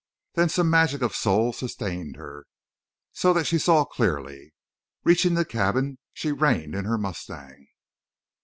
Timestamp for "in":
6.73-6.85